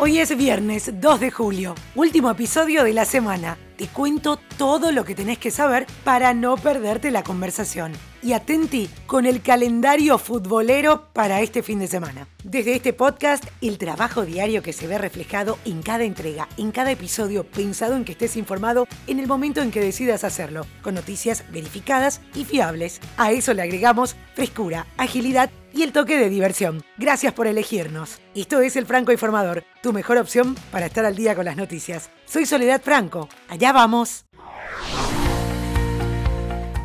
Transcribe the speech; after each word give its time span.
Hoy 0.00 0.20
es 0.20 0.36
viernes 0.36 0.92
2 1.00 1.18
de 1.18 1.32
julio, 1.32 1.74
último 1.96 2.30
episodio 2.30 2.84
de 2.84 2.92
la 2.92 3.04
semana. 3.04 3.58
Te 3.76 3.88
cuento 3.88 4.38
todo 4.56 4.92
lo 4.92 5.04
que 5.04 5.16
tenés 5.16 5.38
que 5.38 5.50
saber 5.50 5.86
para 6.04 6.34
no 6.34 6.56
perderte 6.56 7.10
la 7.10 7.24
conversación. 7.24 7.90
Y 8.22 8.32
atenti 8.32 8.88
con 9.06 9.26
el 9.26 9.42
calendario 9.42 10.16
futbolero 10.18 11.08
para 11.12 11.40
este 11.40 11.64
fin 11.64 11.80
de 11.80 11.88
semana. 11.88 12.28
Desde 12.44 12.76
este 12.76 12.92
podcast, 12.92 13.44
el 13.60 13.76
trabajo 13.76 14.24
diario 14.24 14.62
que 14.62 14.72
se 14.72 14.86
ve 14.86 14.98
reflejado 14.98 15.58
en 15.64 15.82
cada 15.82 16.04
entrega, 16.04 16.48
en 16.56 16.70
cada 16.70 16.92
episodio, 16.92 17.42
pensado 17.42 17.96
en 17.96 18.04
que 18.04 18.12
estés 18.12 18.36
informado 18.36 18.86
en 19.08 19.18
el 19.18 19.26
momento 19.26 19.62
en 19.62 19.72
que 19.72 19.80
decidas 19.80 20.22
hacerlo, 20.22 20.64
con 20.82 20.94
noticias 20.94 21.42
verificadas 21.50 22.20
y 22.36 22.44
fiables. 22.44 23.00
A 23.16 23.32
eso 23.32 23.52
le 23.52 23.62
agregamos 23.62 24.14
frescura, 24.34 24.86
agilidad 24.96 25.50
y 25.78 25.84
el 25.84 25.92
toque 25.92 26.18
de 26.18 26.28
diversión. 26.28 26.82
Gracias 26.96 27.32
por 27.32 27.46
elegirnos. 27.46 28.20
Esto 28.34 28.60
es 28.60 28.74
El 28.74 28.84
Franco 28.84 29.12
Informador, 29.12 29.62
tu 29.80 29.92
mejor 29.92 30.18
opción 30.18 30.56
para 30.72 30.86
estar 30.86 31.04
al 31.04 31.14
día 31.14 31.36
con 31.36 31.44
las 31.44 31.56
noticias. 31.56 32.10
Soy 32.26 32.46
Soledad 32.46 32.82
Franco. 32.82 33.28
Allá 33.48 33.72
vamos. 33.72 34.24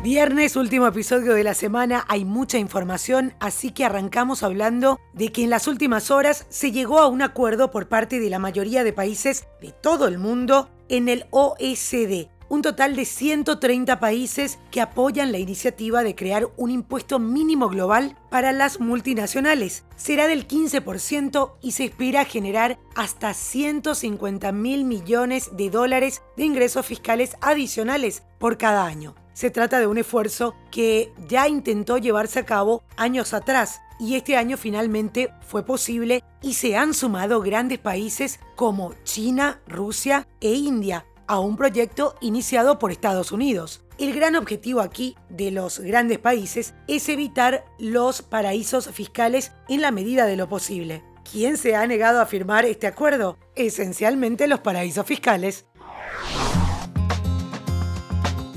Viernes, 0.04 0.54
último 0.54 0.86
episodio 0.86 1.34
de 1.34 1.42
la 1.42 1.54
semana, 1.54 2.04
hay 2.08 2.24
mucha 2.24 2.58
información, 2.58 3.34
así 3.40 3.72
que 3.72 3.84
arrancamos 3.84 4.44
hablando 4.44 5.00
de 5.12 5.32
que 5.32 5.42
en 5.42 5.50
las 5.50 5.66
últimas 5.66 6.12
horas 6.12 6.46
se 6.50 6.70
llegó 6.70 7.00
a 7.00 7.08
un 7.08 7.22
acuerdo 7.22 7.72
por 7.72 7.88
parte 7.88 8.20
de 8.20 8.30
la 8.30 8.38
mayoría 8.38 8.84
de 8.84 8.92
países 8.92 9.48
de 9.60 9.72
todo 9.72 10.06
el 10.06 10.18
mundo 10.18 10.70
en 10.88 11.08
el 11.08 11.26
OSD, 11.30 12.28
un 12.48 12.62
total 12.62 12.96
de 12.96 13.04
130 13.04 14.00
países 14.00 14.58
que 14.70 14.80
apoyan 14.80 15.32
la 15.32 15.38
iniciativa 15.38 16.02
de 16.02 16.14
crear 16.14 16.48
un 16.56 16.70
impuesto 16.70 17.18
mínimo 17.18 17.68
global 17.68 18.16
para 18.30 18.52
las 18.52 18.80
multinacionales. 18.80 19.84
Será 19.96 20.26
del 20.26 20.46
15% 20.46 21.54
y 21.62 21.72
se 21.72 21.84
espera 21.84 22.24
generar 22.24 22.78
hasta 22.94 23.34
150 23.34 24.52
mil 24.52 24.84
millones 24.84 25.50
de 25.56 25.70
dólares 25.70 26.22
de 26.36 26.44
ingresos 26.44 26.86
fiscales 26.86 27.36
adicionales 27.40 28.22
por 28.38 28.58
cada 28.58 28.86
año. 28.86 29.14
Se 29.32 29.50
trata 29.50 29.80
de 29.80 29.88
un 29.88 29.98
esfuerzo 29.98 30.54
que 30.70 31.12
ya 31.28 31.48
intentó 31.48 31.98
llevarse 31.98 32.38
a 32.38 32.44
cabo 32.44 32.84
años 32.96 33.34
atrás 33.34 33.80
y 33.98 34.14
este 34.14 34.36
año 34.36 34.56
finalmente 34.56 35.32
fue 35.40 35.64
posible 35.64 36.22
y 36.40 36.54
se 36.54 36.76
han 36.76 36.94
sumado 36.94 37.40
grandes 37.40 37.78
países 37.78 38.38
como 38.54 38.94
China, 39.04 39.60
Rusia 39.66 40.28
e 40.40 40.52
India 40.52 41.04
a 41.26 41.40
un 41.40 41.56
proyecto 41.56 42.14
iniciado 42.20 42.78
por 42.78 42.90
Estados 42.90 43.32
Unidos. 43.32 43.84
El 43.98 44.14
gran 44.14 44.36
objetivo 44.36 44.80
aquí 44.80 45.16
de 45.28 45.50
los 45.50 45.78
grandes 45.80 46.18
países 46.18 46.74
es 46.88 47.08
evitar 47.08 47.64
los 47.78 48.22
paraísos 48.22 48.88
fiscales 48.88 49.52
en 49.68 49.80
la 49.80 49.90
medida 49.90 50.26
de 50.26 50.36
lo 50.36 50.48
posible. 50.48 51.04
¿Quién 51.30 51.56
se 51.56 51.74
ha 51.76 51.86
negado 51.86 52.20
a 52.20 52.26
firmar 52.26 52.64
este 52.64 52.86
acuerdo? 52.86 53.38
Esencialmente 53.54 54.46
los 54.46 54.60
paraísos 54.60 55.06
fiscales. 55.06 55.66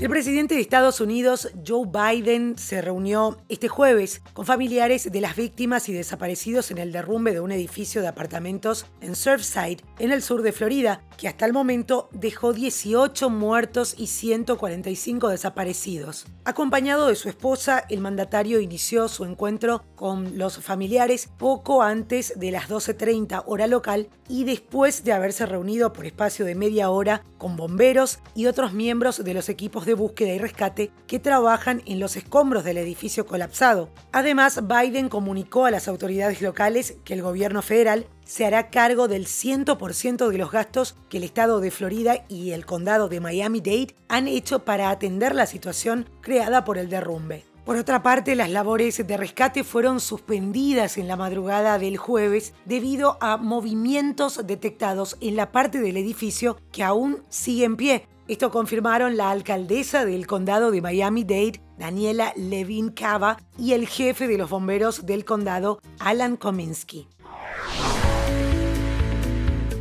El 0.00 0.08
presidente 0.10 0.54
de 0.54 0.60
Estados 0.60 1.00
Unidos, 1.00 1.50
Joe 1.66 1.88
Biden, 1.88 2.56
se 2.56 2.80
reunió 2.80 3.36
este 3.48 3.66
jueves 3.66 4.22
con 4.32 4.46
familiares 4.46 5.10
de 5.10 5.20
las 5.20 5.34
víctimas 5.34 5.88
y 5.88 5.92
desaparecidos 5.92 6.70
en 6.70 6.78
el 6.78 6.92
derrumbe 6.92 7.32
de 7.32 7.40
un 7.40 7.50
edificio 7.50 8.00
de 8.00 8.06
apartamentos 8.06 8.86
en 9.00 9.16
Surfside, 9.16 9.82
en 9.98 10.12
el 10.12 10.22
sur 10.22 10.42
de 10.42 10.52
Florida, 10.52 11.02
que 11.16 11.26
hasta 11.26 11.46
el 11.46 11.52
momento 11.52 12.08
dejó 12.12 12.52
18 12.52 13.28
muertos 13.28 13.96
y 13.98 14.06
145 14.06 15.30
desaparecidos. 15.30 16.26
Acompañado 16.44 17.08
de 17.08 17.16
su 17.16 17.28
esposa, 17.28 17.84
el 17.88 18.00
mandatario 18.00 18.60
inició 18.60 19.08
su 19.08 19.24
encuentro 19.24 19.82
con 19.96 20.38
los 20.38 20.58
familiares 20.58 21.28
poco 21.38 21.82
antes 21.82 22.34
de 22.36 22.52
las 22.52 22.68
12.30 22.68 23.42
hora 23.46 23.66
local 23.66 24.08
y 24.28 24.44
después 24.44 25.02
de 25.02 25.12
haberse 25.12 25.44
reunido 25.44 25.92
por 25.92 26.06
espacio 26.06 26.44
de 26.44 26.54
media 26.54 26.90
hora 26.90 27.24
con 27.36 27.56
bomberos 27.56 28.20
y 28.36 28.46
otros 28.46 28.72
miembros 28.72 29.24
de 29.24 29.34
los 29.34 29.48
equipos 29.48 29.87
de 29.88 29.94
búsqueda 29.94 30.32
y 30.32 30.38
rescate 30.38 30.92
que 31.08 31.18
trabajan 31.18 31.82
en 31.86 31.98
los 31.98 32.16
escombros 32.16 32.62
del 32.62 32.78
edificio 32.78 33.26
colapsado. 33.26 33.88
Además, 34.12 34.60
Biden 34.68 35.08
comunicó 35.08 35.66
a 35.66 35.72
las 35.72 35.88
autoridades 35.88 36.40
locales 36.40 36.94
que 37.04 37.14
el 37.14 37.22
gobierno 37.22 37.62
federal 37.62 38.06
se 38.24 38.46
hará 38.46 38.70
cargo 38.70 39.08
del 39.08 39.26
100% 39.26 40.28
de 40.28 40.38
los 40.38 40.52
gastos 40.52 40.96
que 41.08 41.16
el 41.16 41.24
estado 41.24 41.60
de 41.60 41.72
Florida 41.72 42.24
y 42.28 42.52
el 42.52 42.66
condado 42.66 43.08
de 43.08 43.20
Miami-Dade 43.20 43.96
han 44.08 44.28
hecho 44.28 44.64
para 44.64 44.90
atender 44.90 45.34
la 45.34 45.46
situación 45.46 46.08
creada 46.20 46.64
por 46.64 46.78
el 46.78 46.88
derrumbe. 46.88 47.44
Por 47.68 47.76
otra 47.76 48.02
parte, 48.02 48.34
las 48.34 48.48
labores 48.48 49.06
de 49.06 49.16
rescate 49.18 49.62
fueron 49.62 50.00
suspendidas 50.00 50.96
en 50.96 51.06
la 51.06 51.16
madrugada 51.16 51.78
del 51.78 51.98
jueves 51.98 52.54
debido 52.64 53.18
a 53.20 53.36
movimientos 53.36 54.46
detectados 54.46 55.18
en 55.20 55.36
la 55.36 55.52
parte 55.52 55.78
del 55.78 55.98
edificio 55.98 56.56
que 56.72 56.82
aún 56.82 57.22
sigue 57.28 57.64
en 57.64 57.76
pie, 57.76 58.08
esto 58.28 58.50
confirmaron 58.50 59.16
la 59.16 59.30
alcaldesa 59.30 60.04
del 60.04 60.26
condado 60.26 60.70
de 60.70 60.82
Miami-Dade, 60.82 61.62
Daniela 61.78 62.34
Levin 62.36 62.90
Cava, 62.90 63.38
y 63.56 63.72
el 63.72 63.88
jefe 63.88 64.28
de 64.28 64.36
los 64.36 64.50
bomberos 64.50 65.06
del 65.06 65.24
condado, 65.24 65.80
Alan 65.98 66.36
Kominsky. 66.36 67.08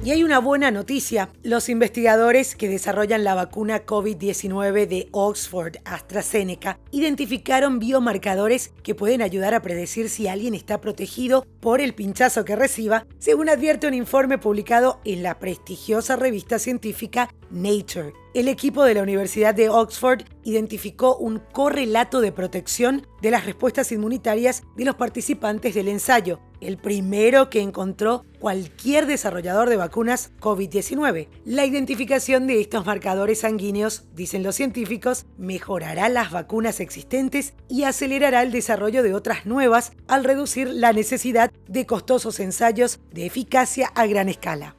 Y 0.03 0.11
hay 0.11 0.23
una 0.23 0.39
buena 0.39 0.71
noticia. 0.71 1.29
Los 1.43 1.67
investigadores 1.67 2.55
que 2.55 2.69
desarrollan 2.69 3.25
la 3.25 3.35
vacuna 3.35 3.85
COVID-19 3.85 4.87
de 4.87 5.09
Oxford 5.11 5.77
AstraZeneca 5.83 6.79
identificaron 6.91 7.79
biomarcadores 7.79 8.71
que 8.83 8.95
pueden 8.95 9.21
ayudar 9.21 9.53
a 9.53 9.61
predecir 9.61 10.09
si 10.09 10.27
alguien 10.27 10.53
está 10.53 10.79
protegido 10.79 11.45
por 11.59 11.81
el 11.81 11.93
pinchazo 11.93 12.45
que 12.45 12.55
reciba, 12.55 13.05
según 13.19 13.49
advierte 13.49 13.87
un 13.87 13.93
informe 13.93 14.37
publicado 14.37 15.01
en 15.03 15.23
la 15.23 15.39
prestigiosa 15.39 16.15
revista 16.15 16.57
científica 16.57 17.29
Nature. 17.49 18.13
El 18.33 18.47
equipo 18.47 18.83
de 18.83 18.93
la 18.93 19.03
Universidad 19.03 19.55
de 19.55 19.69
Oxford 19.69 20.21
identificó 20.43 21.17
un 21.17 21.39
correlato 21.51 22.21
de 22.21 22.31
protección 22.31 23.07
de 23.21 23.31
las 23.31 23.45
respuestas 23.45 23.91
inmunitarias 23.91 24.63
de 24.75 24.85
los 24.85 24.95
participantes 24.95 25.73
del 25.73 25.87
ensayo, 25.87 26.39
el 26.61 26.77
primero 26.77 27.49
que 27.49 27.61
encontró 27.61 28.23
cualquier 28.39 29.05
desarrollador 29.05 29.69
de 29.69 29.75
vacunas 29.75 30.31
COVID-19. 30.39 31.27
La 31.43 31.65
identificación 31.65 32.47
de 32.47 32.61
estos 32.61 32.85
marcadores 32.85 33.39
sanguíneos, 33.39 34.05
dicen 34.13 34.43
los 34.43 34.55
científicos, 34.55 35.25
mejorará 35.37 36.07
las 36.07 36.31
vacunas 36.31 36.79
existentes 36.79 37.53
y 37.67 37.83
acelerará 37.83 38.43
el 38.43 38.51
desarrollo 38.51 39.03
de 39.03 39.13
otras 39.13 39.45
nuevas 39.45 39.91
al 40.07 40.23
reducir 40.23 40.69
la 40.69 40.93
necesidad 40.93 41.51
de 41.67 41.85
costosos 41.85 42.39
ensayos 42.39 42.99
de 43.11 43.25
eficacia 43.25 43.91
a 43.95 44.05
gran 44.05 44.29
escala. 44.29 44.76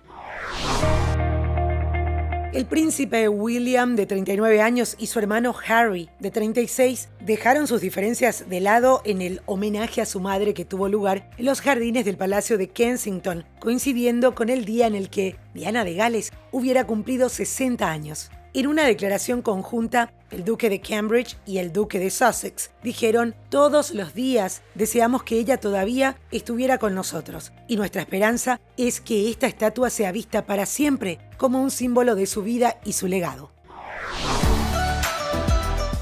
El 2.55 2.65
príncipe 2.65 3.29
William, 3.29 3.95
de 3.95 4.07
39 4.07 4.63
años, 4.63 4.97
y 4.99 5.09
su 5.09 5.19
hermano 5.19 5.55
Harry, 5.67 6.09
de 6.19 6.31
36, 6.31 7.11
dejaron 7.21 7.67
sus 7.67 7.83
diferencias 7.83 8.49
de 8.49 8.61
lado 8.61 9.03
en 9.05 9.21
el 9.21 9.43
homenaje 9.45 10.01
a 10.01 10.07
su 10.07 10.19
madre 10.19 10.55
que 10.55 10.65
tuvo 10.65 10.89
lugar 10.89 11.31
en 11.37 11.45
los 11.45 11.61
jardines 11.61 12.07
del 12.07 12.17
Palacio 12.17 12.57
de 12.57 12.71
Kensington, 12.71 13.45
coincidiendo 13.61 14.35
con 14.35 14.49
el 14.49 14.65
día 14.65 14.87
en 14.87 14.95
el 14.95 15.11
que 15.11 15.37
Diana 15.53 15.85
de 15.85 15.93
Gales 15.93 16.33
hubiera 16.51 16.87
cumplido 16.87 17.29
60 17.29 17.87
años. 17.87 18.31
En 18.55 18.67
una 18.67 18.87
declaración 18.87 19.43
conjunta, 19.43 20.11
el 20.31 20.47
duque 20.47 20.71
de 20.71 20.81
Cambridge 20.81 21.37
y 21.45 21.59
el 21.59 21.71
duque 21.71 21.99
de 21.99 22.09
Sussex 22.09 22.71
dijeron, 22.83 23.35
todos 23.51 23.93
los 23.93 24.15
días 24.15 24.63
deseamos 24.75 25.23
que 25.23 25.39
ella 25.39 25.61
todavía 25.61 26.17
estuviera 26.31 26.79
con 26.79 26.95
nosotros, 26.95 27.53
y 27.69 27.77
nuestra 27.77 28.01
esperanza 28.01 28.59
es 28.79 29.03
que 29.03 29.29
esta 29.29 29.47
estatua 29.47 29.91
sea 29.91 30.13
vista 30.13 30.47
para 30.47 30.65
siempre 30.65 31.19
como 31.39 31.63
un 31.63 31.71
símbolo 31.71 32.15
de 32.15 32.27
su 32.27 32.43
vida 32.43 32.77
y 32.85 32.93
su 32.93 33.07
legado. 33.07 33.51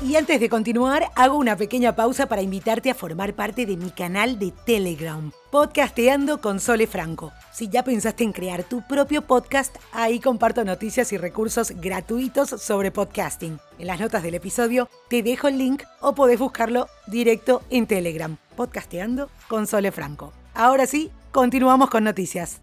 Y 0.07 0.15
antes 0.15 0.39
de 0.39 0.49
continuar, 0.49 1.11
hago 1.17 1.37
una 1.37 1.57
pequeña 1.57 1.97
pausa 1.97 2.27
para 2.27 2.41
invitarte 2.41 2.91
a 2.91 2.95
formar 2.95 3.35
parte 3.35 3.67
de 3.67 3.77
mi 3.77 3.91
canal 3.91 4.39
de 4.39 4.53
Telegram, 4.53 5.33
Podcasteando 5.51 6.41
con 6.41 6.61
Sole 6.61 6.87
Franco. 6.87 7.33
Si 7.53 7.69
ya 7.69 7.83
pensaste 7.83 8.23
en 8.23 8.33
crear 8.33 8.63
tu 8.63 8.87
propio 8.87 9.23
podcast, 9.23 9.75
ahí 9.93 10.21
comparto 10.21 10.65
noticias 10.65 11.13
y 11.13 11.19
recursos 11.19 11.73
gratuitos 11.73 12.51
sobre 12.51 12.93
podcasting. 12.93 13.59
En 13.81 13.87
las 13.89 13.99
notas 13.99 14.23
del 14.23 14.37
episodio 14.37 14.89
te 15.09 15.25
dejo 15.25 15.49
el 15.49 15.59
link 15.59 15.83
o 16.01 16.15
podés 16.15 16.39
buscarlo 16.39 16.87
directo 17.09 17.65
en 17.71 17.89
Telegram, 17.89 18.37
Podcasteando 18.55 19.29
con 19.49 19.67
Sole 19.67 19.91
Franco. 19.91 20.33
Ahora 20.55 20.87
sí, 20.87 21.11
continuamos 21.33 21.91
con 21.91 22.05
noticias. 22.05 22.61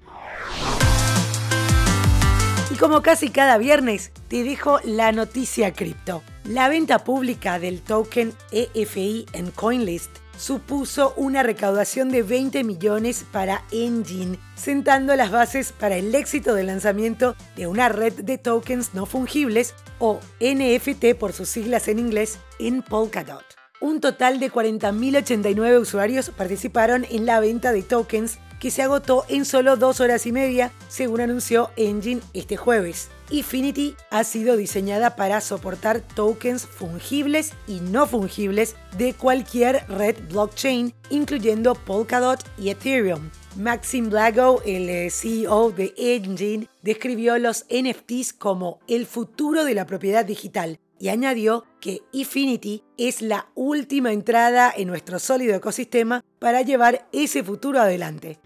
Como 2.83 3.01
casi 3.01 3.29
cada 3.29 3.57
viernes, 3.57 4.11
te 4.27 4.43
dejo 4.43 4.81
la 4.83 5.13
noticia 5.13 5.71
cripto. 5.71 6.21
La 6.43 6.67
venta 6.67 7.05
pública 7.05 7.57
del 7.57 7.81
token 7.81 8.33
EFI 8.51 9.25
en 9.31 9.51
CoinList 9.51 10.11
supuso 10.37 11.13
una 11.15 11.43
recaudación 11.43 12.09
de 12.09 12.23
20 12.23 12.65
millones 12.65 13.25
para 13.31 13.63
Engine, 13.71 14.37
sentando 14.55 15.15
las 15.15 15.31
bases 15.31 15.71
para 15.71 15.95
el 15.95 16.13
éxito 16.13 16.55
del 16.55 16.67
lanzamiento 16.67 17.37
de 17.55 17.67
una 17.67 17.87
red 17.87 18.15
de 18.15 18.37
tokens 18.37 18.93
no 18.93 19.05
fungibles 19.05 19.75
o 19.99 20.19
NFT 20.41 21.17
por 21.17 21.31
sus 21.31 21.47
siglas 21.47 21.87
en 21.87 21.99
inglés 21.99 22.37
en 22.59 22.81
Polkadot. 22.81 23.45
Un 23.79 24.01
total 24.01 24.41
de 24.41 24.51
40.089 24.51 25.79
usuarios 25.79 26.31
participaron 26.31 27.05
en 27.09 27.25
la 27.25 27.39
venta 27.39 27.71
de 27.71 27.83
tokens 27.83 28.39
que 28.63 28.71
se 28.71 28.81
agotó 28.81 29.25
en 29.27 29.43
solo 29.43 29.75
dos 29.75 29.99
horas 29.99 30.25
y 30.25 30.31
media, 30.31 30.71
según 30.87 31.19
anunció 31.19 31.71
Engine 31.75 32.21
este 32.33 32.55
jueves. 32.55 33.09
Infinity 33.29 33.93
ha 34.09 34.23
sido 34.23 34.55
diseñada 34.55 35.17
para 35.17 35.41
soportar 35.41 35.99
tokens 35.99 36.65
fungibles 36.65 37.51
y 37.67 37.81
no 37.81 38.07
fungibles 38.07 38.77
de 38.97 39.15
cualquier 39.15 39.83
red 39.89 40.15
blockchain, 40.29 40.93
incluyendo 41.09 41.75
Polkadot 41.75 42.39
y 42.57 42.69
Ethereum. 42.69 43.31
Maxim 43.57 44.09
Blago, 44.09 44.61
el 44.65 44.89
eh, 44.89 45.09
CEO 45.09 45.71
de 45.71 45.93
Engine, 45.97 46.69
describió 46.83 47.37
los 47.39 47.65
NFTs 47.69 48.31
como 48.31 48.79
el 48.87 49.05
futuro 49.05 49.65
de 49.65 49.73
la 49.73 49.85
propiedad 49.85 50.23
digital 50.23 50.79
y 51.03 51.09
añadió 51.09 51.65
que 51.81 52.01
Infinity 52.13 52.81
es 52.97 53.21
la 53.21 53.49
última 53.55 54.13
entrada 54.13 54.73
en 54.73 54.87
nuestro 54.87 55.19
sólido 55.19 55.53
ecosistema 55.53 56.23
para 56.39 56.61
llevar 56.61 57.09
ese 57.11 57.43
futuro 57.43 57.81
adelante. 57.81 58.39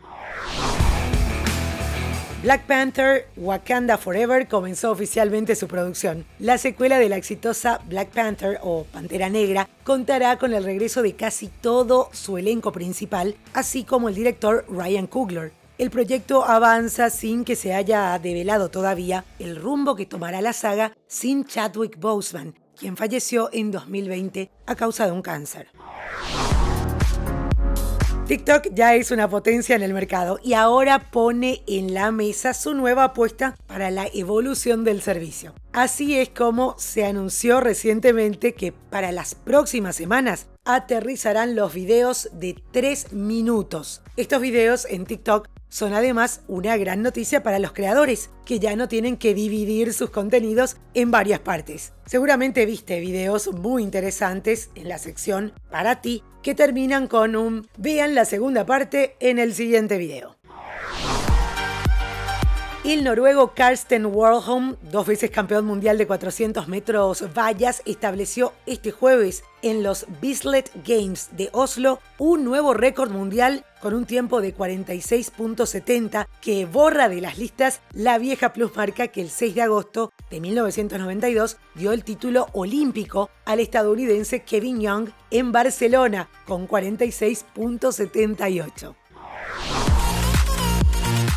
Black 2.48 2.66
Panther 2.66 3.28
Wakanda 3.36 3.98
Forever 3.98 4.48
comenzó 4.48 4.92
oficialmente 4.92 5.54
su 5.54 5.68
producción. 5.68 6.26
La 6.40 6.58
secuela 6.58 6.98
de 6.98 7.10
la 7.10 7.18
exitosa 7.18 7.82
Black 7.90 8.12
Panther 8.12 8.58
o 8.64 8.86
Pantera 8.86 9.28
Negra 9.28 9.68
contará 9.84 10.38
con 10.38 10.54
el 10.54 10.64
regreso 10.64 11.02
de 11.02 11.14
casi 11.14 11.50
todo 11.50 12.08
su 12.14 12.38
elenco 12.38 12.72
principal, 12.72 13.36
así 13.54 13.84
como 13.84 14.08
el 14.08 14.16
director 14.16 14.64
Ryan 14.70 15.08
Coogler. 15.08 15.52
El 15.78 15.90
proyecto 15.90 16.46
avanza 16.46 17.10
sin 17.10 17.44
que 17.44 17.58
se 17.58 17.74
haya 17.74 18.18
develado 18.18 18.70
todavía 18.70 19.26
el 19.40 19.58
rumbo 19.58 19.98
que 19.98 20.06
tomará 20.06 20.40
la 20.40 20.54
saga 20.54 20.94
sin 21.06 21.44
Chadwick 21.44 22.00
Boseman, 22.00 22.56
quien 22.78 22.96
falleció 22.96 23.50
en 23.52 23.72
2020 23.72 24.50
a 24.66 24.76
causa 24.76 25.06
de 25.06 25.12
un 25.12 25.22
cáncer. 25.22 25.68
TikTok 28.28 28.74
ya 28.74 28.94
es 28.94 29.12
una 29.12 29.30
potencia 29.30 29.78
en 29.78 29.82
el 29.82 29.94
mercado 29.94 30.38
y 30.44 30.52
ahora 30.52 31.12
pone 31.12 31.64
en 31.66 31.94
la 31.94 32.12
mesa 32.12 32.54
su 32.54 32.74
nueva 32.74 33.06
apuesta 33.06 33.56
para 33.68 33.90
la 33.90 34.06
evolución 34.14 34.84
del 34.84 35.02
servicio. 35.02 35.54
Así 35.72 36.20
es 36.20 36.28
como 36.28 36.76
se 36.78 37.06
anunció 37.06 37.62
recientemente 37.62 38.54
que 38.54 38.74
para 38.74 39.14
las 39.14 39.34
próximas 39.34 39.96
semanas 39.96 40.48
aterrizarán 40.66 41.56
los 41.56 41.74
videos 41.74 42.30
de 42.34 42.62
3 42.72 43.14
minutos. 43.14 44.02
Estos 44.18 44.42
videos 44.42 44.86
en 44.90 45.06
TikTok 45.06 45.48
son 45.70 45.94
además 45.94 46.42
una 46.48 46.78
gran 46.78 47.02
noticia 47.02 47.44
para 47.44 47.60
los 47.60 47.74
creadores, 47.74 48.30
que 48.46 48.60
ya 48.60 48.76
no 48.76 48.88
tienen 48.88 49.18
que 49.18 49.34
dividir 49.34 49.94
sus 49.94 50.10
contenidos 50.10 50.78
en 50.94 51.12
varias 51.12 51.40
partes. 51.40 51.94
Seguramente 52.06 52.66
viste 52.66 53.00
videos 53.00 53.54
muy 53.54 53.84
interesantes 53.84 54.70
en 54.76 54.90
la 54.90 54.98
sección 54.98 55.54
para 55.70 56.02
ti 56.02 56.24
que 56.42 56.56
terminan 56.56 57.08
con 57.08 57.36
un 57.36 57.68
vean 57.78 58.16
la 58.16 58.26
segunda 58.26 58.66
parte 58.66 59.18
en 59.20 59.40
el 59.40 59.54
siguiente 59.54 59.98
video. 59.98 60.37
El 62.84 63.04
noruego 63.04 63.54
Karsten 63.56 64.06
Warholm, 64.06 64.76
dos 64.92 65.08
veces 65.08 65.32
campeón 65.32 65.66
mundial 65.66 65.98
de 65.98 66.06
400 66.08 66.68
metros 66.68 67.24
vallas, 67.34 67.82
estableció 67.86 68.54
este 68.66 68.92
jueves 68.92 69.44
en 69.64 69.82
los 69.84 70.06
Bislett 70.22 70.70
Games 70.86 71.30
de 71.32 71.50
Oslo 71.54 72.00
un 72.20 72.44
nuevo 72.46 72.76
récord 72.76 73.10
mundial 73.12 73.66
con 73.82 73.96
un 73.96 74.06
tiempo 74.06 74.42
de 74.42 74.56
46.70 74.56 76.28
que 76.40 76.66
borra 76.66 77.10
de 77.10 77.20
las 77.20 77.40
listas 77.40 77.82
la 77.94 78.20
vieja 78.20 78.54
plusmarca 78.54 79.08
que 79.08 79.22
el 79.22 79.32
6 79.32 79.56
de 79.56 79.64
agosto 79.64 80.14
de 80.30 80.40
1992 80.40 81.58
dio 81.76 81.92
el 81.92 82.04
título 82.04 82.46
olímpico 82.54 83.32
al 83.46 83.60
estadounidense 83.60 84.44
Kevin 84.44 84.82
Young 84.82 85.10
en 85.32 85.52
Barcelona 85.52 86.30
con 86.46 86.68
46.78. 86.68 89.07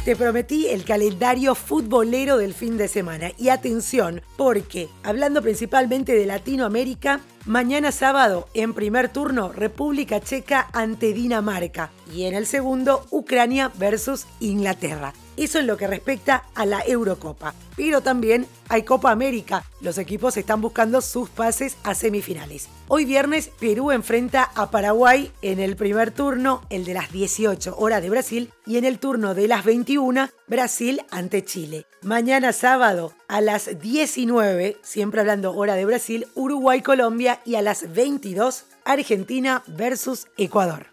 Te 0.05 0.17
prometí 0.17 0.67
el 0.69 0.85
calendario 0.85 1.55
futbolero 1.55 2.39
del 2.39 2.55
fin 2.55 2.79
de 2.79 2.89
semana. 2.89 3.33
Y 3.37 3.51
atención, 3.51 4.23
porque 4.39 4.89
hablando 5.03 5.43
principalmente 5.43 6.15
de 6.15 6.25
Latinoamérica, 6.25 7.21
mañana 7.47 7.93
sábado, 7.93 8.49
en 8.55 8.75
primer 8.75 9.09
turno, 9.09 9.51
República 9.53 10.21
Checa 10.21 10.69
ante 10.73 11.13
Dinamarca. 11.13 11.91
Y 12.13 12.25
en 12.25 12.35
el 12.35 12.47
segundo, 12.47 13.07
Ucrania 13.11 13.71
versus 13.79 14.27
Inglaterra. 14.41 15.13
Eso 15.37 15.59
en 15.59 15.67
lo 15.67 15.77
que 15.77 15.87
respecta 15.87 16.45
a 16.55 16.67
la 16.67 16.83
Eurocopa. 16.87 17.55
Pero 17.77 18.03
también 18.03 18.47
hay 18.69 18.83
Copa 18.83 19.11
América. 19.11 19.65
Los 19.81 19.97
equipos 19.97 20.37
están 20.37 20.61
buscando 20.61 21.01
sus 21.01 21.31
pases 21.31 21.79
a 21.83 21.95
semifinales. 21.95 22.69
Hoy 22.89 23.07
viernes 23.07 23.51
Perú 23.59 23.91
enfrenta 23.91 24.51
a 24.55 24.71
Paraguay 24.71 25.33
en 25.41 25.59
el 25.61 25.77
primer 25.77 26.11
turno, 26.11 26.63
el 26.69 26.85
de 26.85 26.93
las 26.93 27.11
18 27.11 27.77
horas 27.79 28.03
de 28.03 28.11
Brasil, 28.11 28.53
y 28.67 28.77
en 28.77 28.85
el 28.85 28.99
turno 28.99 29.35
de 29.35 29.49
las 29.49 29.65
21 29.65 30.29
Brasil 30.51 31.01
ante 31.13 31.45
Chile. 31.45 31.87
Mañana 32.03 32.53
sábado 32.53 33.15
a 33.29 33.41
las 33.41 33.79
19, 33.81 34.79
siempre 34.83 35.21
hablando 35.21 35.55
hora 35.55 35.77
de 35.77 35.85
Brasil, 35.85 36.27
Uruguay-Colombia 36.35 37.41
y 37.45 37.55
a 37.55 37.63
las 37.63 37.95
22 37.95 38.65
Argentina 38.85 39.63
versus 39.69 40.27
Ecuador. 40.37 40.90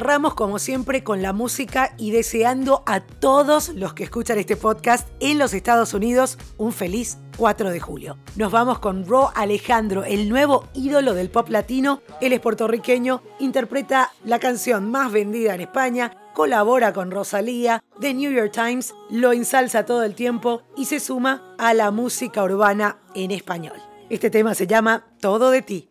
Cerramos 0.00 0.32
como 0.32 0.58
siempre 0.58 1.04
con 1.04 1.20
la 1.20 1.34
música 1.34 1.92
y 1.98 2.10
deseando 2.10 2.82
a 2.86 3.00
todos 3.00 3.68
los 3.68 3.92
que 3.92 4.04
escuchan 4.04 4.38
este 4.38 4.56
podcast 4.56 5.06
en 5.20 5.38
los 5.38 5.52
Estados 5.52 5.92
Unidos 5.92 6.38
un 6.56 6.72
feliz 6.72 7.18
4 7.36 7.68
de 7.68 7.80
julio. 7.80 8.16
Nos 8.34 8.50
vamos 8.50 8.78
con 8.78 9.06
Ro 9.06 9.30
Alejandro, 9.34 10.04
el 10.04 10.30
nuevo 10.30 10.66
ídolo 10.72 11.12
del 11.12 11.28
pop 11.28 11.50
latino. 11.50 12.00
Él 12.22 12.32
es 12.32 12.40
puertorriqueño, 12.40 13.22
interpreta 13.40 14.10
la 14.24 14.38
canción 14.38 14.90
más 14.90 15.12
vendida 15.12 15.54
en 15.54 15.60
España, 15.60 16.16
colabora 16.32 16.94
con 16.94 17.10
Rosalía, 17.10 17.84
The 18.00 18.14
New 18.14 18.32
York 18.32 18.52
Times, 18.52 18.94
lo 19.10 19.32
ensalza 19.32 19.84
todo 19.84 20.02
el 20.04 20.14
tiempo 20.14 20.62
y 20.78 20.86
se 20.86 20.98
suma 20.98 21.54
a 21.58 21.74
la 21.74 21.90
música 21.90 22.42
urbana 22.42 22.96
en 23.14 23.32
español. 23.32 23.76
Este 24.08 24.30
tema 24.30 24.54
se 24.54 24.66
llama 24.66 25.04
Todo 25.20 25.50
de 25.50 25.60
ti. 25.60 25.90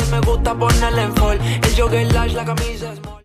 me 0.11 0.19
gusta 0.19 0.53
ponerle 0.53 1.03
en 1.03 1.15
fall. 1.15 1.39
El 1.63 1.75
jogger 1.75 2.13
lash, 2.13 2.33
la 2.33 2.45
camisa 2.45 2.95
small. 2.95 3.21